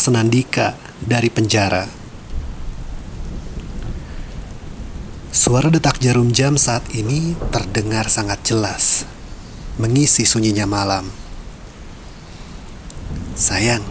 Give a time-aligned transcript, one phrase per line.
[0.00, 1.84] Senandika dari penjara.
[5.28, 9.04] Suara detak jarum jam saat ini terdengar sangat jelas,
[9.76, 11.04] mengisi sunyinya malam.
[13.36, 13.84] Sayang,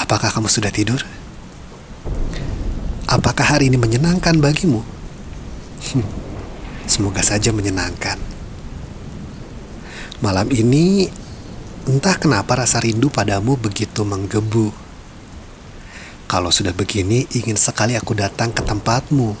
[0.00, 1.04] apakah kamu sudah tidur?
[3.04, 4.80] Apakah hari ini menyenangkan bagimu?
[6.88, 8.16] Semoga saja menyenangkan.
[10.24, 11.04] Malam ini,
[11.84, 14.85] entah kenapa rasa rindu padamu begitu menggebu.
[16.26, 19.38] Kalau sudah begini, ingin sekali aku datang ke tempatmu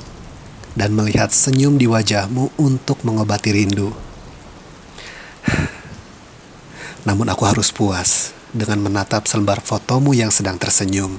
[0.78, 3.90] dan melihat senyum di wajahmu untuk mengobati rindu.
[7.06, 11.18] Namun aku harus puas dengan menatap selembar fotomu yang sedang tersenyum.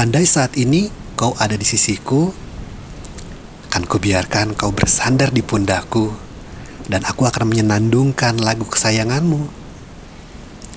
[0.00, 0.88] Andai saat ini
[1.20, 2.32] kau ada di sisiku,
[3.68, 6.08] akan kubiarkan kau bersandar di pundakku,
[6.88, 9.44] dan aku akan menyenandungkan lagu kesayanganmu.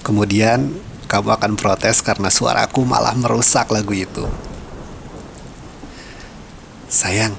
[0.04, 0.76] Kemudian
[1.08, 4.28] kamu akan protes karena suaraku malah merusak lagu itu.
[6.92, 7.36] Sayang,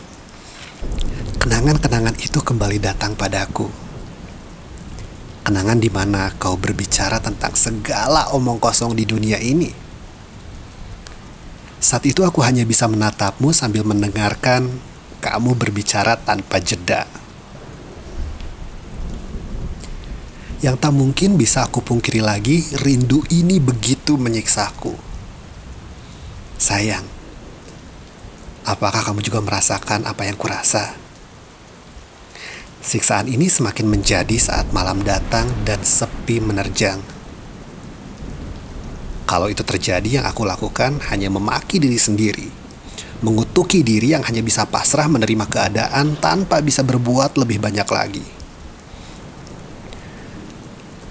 [1.41, 3.71] kenangan-kenangan itu kembali datang padaku.
[5.45, 9.89] Kenangan di mana kau berbicara tentang segala omong kosong di dunia ini
[11.79, 14.67] saat itu aku hanya bisa menatapmu sambil mendengarkan
[15.23, 17.07] kamu berbicara tanpa jeda.
[20.59, 24.91] Yang tak mungkin bisa aku pungkiri lagi, rindu ini begitu menyiksaku.
[26.59, 27.07] Sayang,
[28.67, 30.99] apakah kamu juga merasakan apa yang kurasa?
[32.83, 36.99] Siksaan ini semakin menjadi saat malam datang dan sepi menerjang.
[39.31, 42.51] Kalau itu terjadi, yang aku lakukan hanya memaki diri sendiri,
[43.23, 48.38] mengutuki diri yang hanya bisa pasrah menerima keadaan tanpa bisa berbuat lebih banyak lagi.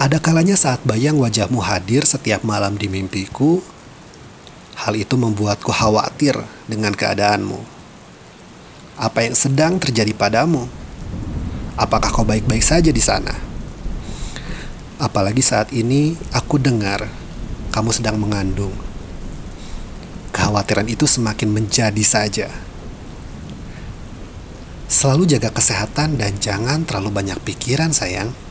[0.08, 3.60] Ada kalanya saat bayang wajahmu hadir setiap malam di mimpiku,
[4.80, 6.32] hal itu membuatku khawatir
[6.64, 7.60] dengan keadaanmu.
[8.96, 10.64] Apa yang sedang terjadi padamu?
[11.76, 13.36] Apakah kau baik-baik saja di sana?
[14.96, 17.12] Apalagi saat ini aku dengar
[17.76, 18.72] kamu sedang mengandung.
[20.32, 22.48] Kekhawatiran itu semakin menjadi saja.
[24.88, 28.47] Selalu jaga kesehatan dan jangan terlalu banyak pikiran, sayang.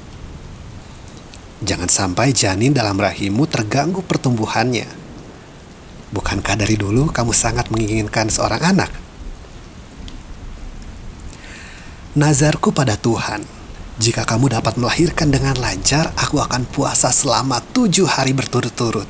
[1.65, 4.85] Jangan sampai janin dalam rahimmu terganggu pertumbuhannya.
[6.13, 8.93] Bukankah dari dulu kamu sangat menginginkan seorang anak?
[12.17, 13.45] Nazarku pada Tuhan,
[13.97, 19.09] jika kamu dapat melahirkan dengan lancar, aku akan puasa selama tujuh hari berturut-turut.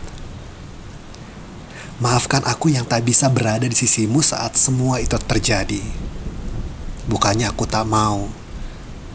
[1.99, 5.83] Maafkan aku yang tak bisa berada di sisimu saat semua itu terjadi.
[7.11, 8.31] Bukannya aku tak mau,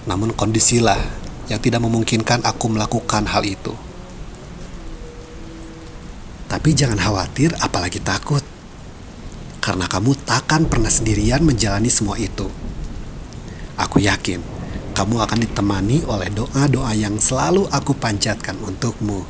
[0.08, 1.21] namun kondisilah
[1.52, 3.76] yang tidak memungkinkan aku melakukan hal itu.
[6.48, 8.44] Tapi jangan khawatir, apalagi takut,
[9.60, 12.48] karena kamu takkan pernah sendirian menjalani semua itu.
[13.76, 19.24] Aku yakin kamu akan ditemani oleh doa-doa yang selalu aku panjatkan untukmu.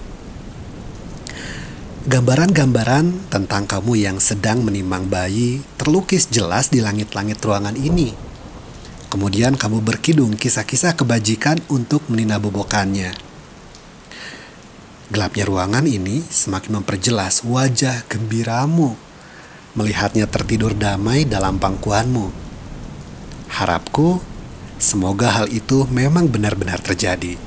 [2.02, 8.31] Gambaran-gambaran tentang kamu yang sedang menimang bayi terlukis jelas di langit-langit ruangan ini.
[9.12, 13.12] Kemudian kamu berkidung kisah-kisah kebajikan untuk meninabobokannya.
[15.12, 18.96] Gelapnya ruangan ini semakin memperjelas wajah gembiramu
[19.76, 22.32] melihatnya tertidur damai dalam pangkuanmu.
[23.52, 24.32] Harapku
[24.82, 27.38] Semoga hal itu memang benar-benar terjadi.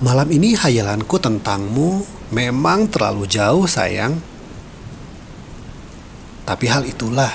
[0.00, 2.00] Malam ini hayalanku tentangmu
[2.32, 4.16] memang terlalu jauh, sayang.
[6.48, 7.28] Tapi hal itulah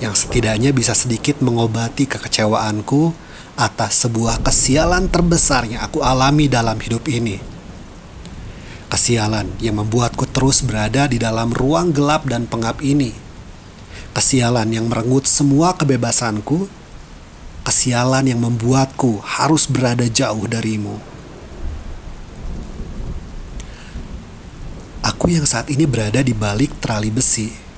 [0.00, 3.12] yang setidaknya bisa sedikit mengobati kekecewaanku
[3.60, 7.38] atas sebuah kesialan terbesar yang aku alami dalam hidup ini.
[8.90, 13.30] Kesialan yang membuatku terus berada di dalam ruang gelap dan pengap ini
[14.10, 16.66] Kesialan yang merenggut semua kebebasanku.
[17.62, 20.98] Kesialan yang membuatku harus berada jauh darimu.
[25.06, 27.69] Aku yang saat ini berada di balik terali besi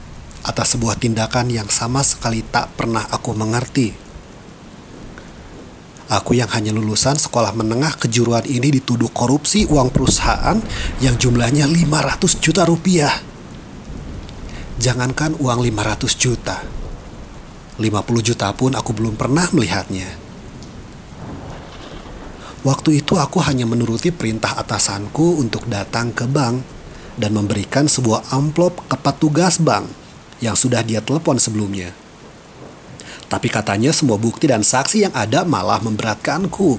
[0.42, 3.94] atas sebuah tindakan yang sama sekali tak pernah aku mengerti.
[6.12, 10.60] Aku yang hanya lulusan sekolah menengah kejuruan ini dituduh korupsi uang perusahaan
[11.00, 13.32] yang jumlahnya 500 juta rupiah
[14.82, 16.58] Jangankan uang 500 juta.
[17.78, 17.86] 50
[18.18, 20.10] juta pun aku belum pernah melihatnya.
[22.66, 26.66] Waktu itu aku hanya menuruti perintah atasanku untuk datang ke bank
[27.14, 29.86] dan memberikan sebuah amplop ke petugas bank
[30.42, 31.94] yang sudah dia telepon sebelumnya.
[33.30, 36.76] Tapi katanya semua bukti dan saksi yang ada malah memberatkanku.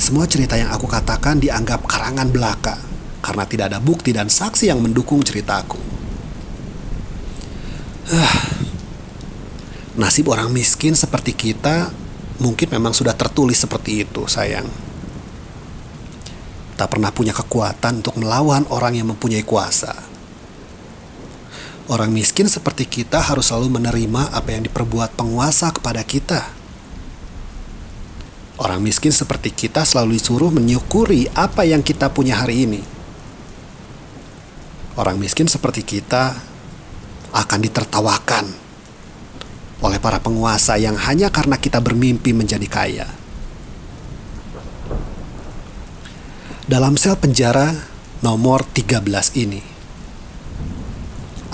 [0.00, 2.80] Semua cerita yang aku katakan dianggap karangan belaka
[3.20, 5.76] karena tidak ada bukti dan saksi yang mendukung ceritaku.
[10.00, 11.90] Nasib orang miskin seperti kita
[12.38, 14.68] mungkin memang sudah tertulis seperti itu, sayang.
[16.76, 20.15] Tak pernah punya kekuatan untuk melawan orang yang mempunyai kuasa.
[21.86, 26.42] Orang miskin seperti kita harus selalu menerima apa yang diperbuat penguasa kepada kita.
[28.58, 32.82] Orang miskin seperti kita selalu disuruh menyukuri apa yang kita punya hari ini.
[34.98, 36.34] Orang miskin seperti kita
[37.30, 38.50] akan ditertawakan
[39.84, 43.06] oleh para penguasa yang hanya karena kita bermimpi menjadi kaya.
[46.66, 47.70] Dalam sel penjara
[48.26, 49.06] nomor 13
[49.38, 49.75] ini,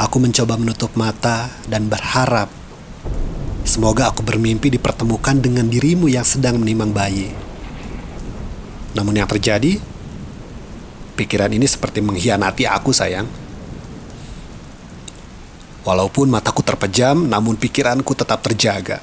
[0.02, 2.50] aku mencoba menutup mata dan berharap
[3.62, 7.30] Semoga aku bermimpi dipertemukan dengan dirimu yang sedang menimang bayi.
[8.92, 9.78] Namun yang terjadi,
[11.14, 13.24] pikiran ini seperti mengkhianati aku sayang.
[15.86, 18.98] Walaupun mataku terpejam, namun pikiranku tetap terjaga.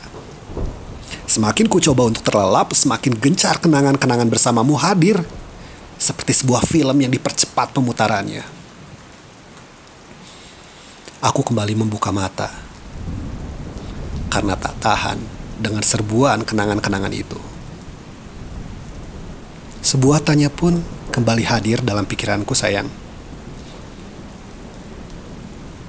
[1.24, 5.24] Semakin ku coba untuk terlelap, semakin gencar kenangan-kenangan bersamamu hadir.
[6.00, 8.59] Seperti sebuah film yang dipercepat pemutarannya.
[11.19, 12.48] Aku kembali membuka mata
[14.31, 15.19] karena tak tahan
[15.60, 17.36] dengan serbuan kenangan-kenangan itu.
[19.83, 20.80] Sebuah tanya pun
[21.12, 22.88] kembali hadir dalam pikiranku, sayang.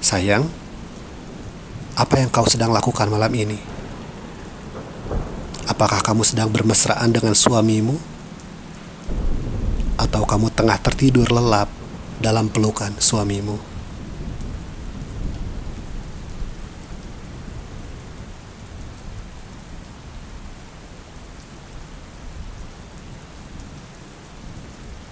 [0.03, 0.51] Sayang,
[1.95, 3.55] apa yang kau sedang lakukan malam ini?
[5.63, 7.95] Apakah kamu sedang bermesraan dengan suamimu?
[9.95, 11.71] Atau kamu tengah tertidur lelap
[12.19, 13.70] dalam pelukan suamimu?